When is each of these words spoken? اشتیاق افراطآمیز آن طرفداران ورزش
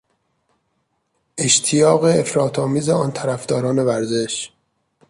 اشتیاق 1.37 2.03
افراطآمیز 2.03 2.89
آن 2.89 3.11
طرفداران 3.11 3.79
ورزش 3.79 4.51